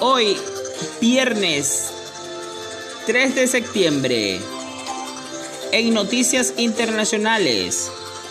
Hoy, 0.00 0.36
viernes 1.00 1.92
3 3.06 3.34
de 3.34 3.46
septiembre, 3.46 4.40
en 5.70 5.94
noticias 5.94 6.54
internacionales, 6.56 7.90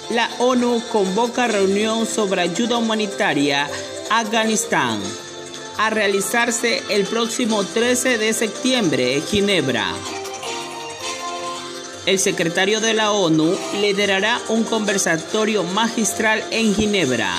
la 0.10 0.30
ONU 0.40 0.84
convoca 0.92 1.48
reunión 1.48 2.06
sobre 2.06 2.42
ayuda 2.42 2.78
humanitaria 2.78 3.70
a 4.10 4.20
Afganistán 4.20 5.00
a 5.78 5.90
realizarse 5.90 6.84
el 6.90 7.06
próximo 7.06 7.64
13 7.64 8.18
de 8.18 8.34
septiembre 8.34 9.16
en 9.16 9.24
Ginebra. 9.24 9.88
El 12.06 12.20
secretario 12.20 12.82
de 12.82 12.94
la 12.94 13.12
ONU 13.12 13.56
liderará 13.80 14.40
un 14.50 14.66
conversatorio 14.66 15.64
magistral 15.64 16.44
en 16.52 16.76
Ginebra 16.76 17.34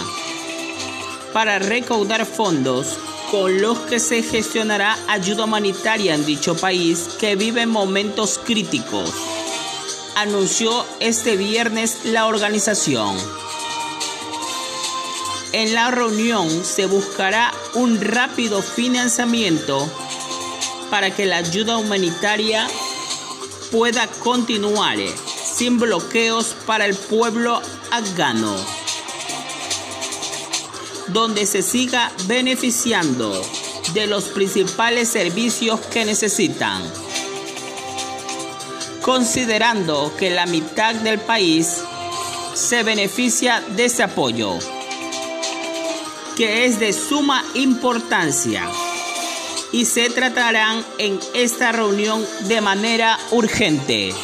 para 1.34 1.58
recaudar 1.58 2.24
fondos 2.24 2.96
con 3.34 3.60
los 3.60 3.80
que 3.80 3.98
se 3.98 4.22
gestionará 4.22 4.96
ayuda 5.08 5.42
humanitaria 5.42 6.14
en 6.14 6.24
dicho 6.24 6.54
país 6.54 7.08
que 7.18 7.34
vive 7.34 7.66
momentos 7.66 8.38
críticos, 8.38 9.12
anunció 10.14 10.86
este 11.00 11.36
viernes 11.36 12.04
la 12.04 12.26
organización. 12.26 13.16
En 15.50 15.74
la 15.74 15.90
reunión 15.90 16.48
se 16.64 16.86
buscará 16.86 17.52
un 17.74 18.00
rápido 18.00 18.62
financiamiento 18.62 19.84
para 20.88 21.10
que 21.10 21.26
la 21.26 21.38
ayuda 21.38 21.76
humanitaria 21.76 22.68
pueda 23.72 24.06
continuar 24.06 24.98
sin 25.56 25.80
bloqueos 25.80 26.54
para 26.66 26.86
el 26.86 26.94
pueblo 26.94 27.60
afgano 27.90 28.83
donde 31.08 31.46
se 31.46 31.62
siga 31.62 32.12
beneficiando 32.26 33.40
de 33.92 34.06
los 34.06 34.24
principales 34.24 35.08
servicios 35.08 35.80
que 35.80 36.04
necesitan. 36.04 36.82
Considerando 39.02 40.12
que 40.18 40.30
la 40.30 40.46
mitad 40.46 40.94
del 40.94 41.18
país 41.20 41.82
se 42.54 42.82
beneficia 42.82 43.62
de 43.76 43.86
ese 43.86 44.02
apoyo, 44.02 44.58
que 46.36 46.64
es 46.64 46.80
de 46.80 46.92
suma 46.92 47.44
importancia 47.54 48.66
y 49.72 49.84
se 49.84 50.08
tratarán 50.08 50.84
en 50.98 51.18
esta 51.34 51.72
reunión 51.72 52.24
de 52.48 52.60
manera 52.60 53.18
urgente. 53.32 54.14